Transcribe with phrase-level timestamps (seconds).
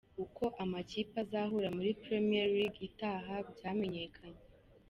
[0.23, 4.41] Uko amakipe azahura muri Premier League itaha byamenyekanye.